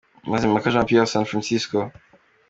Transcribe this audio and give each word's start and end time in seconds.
Mazimpaka 0.31 0.71
Jean 0.73 0.85
Pierre- 0.87 1.05
San 1.13 1.25
Francisco. 1.29 1.79